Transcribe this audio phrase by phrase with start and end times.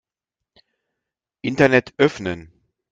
[1.41, 2.51] Internet öffnen.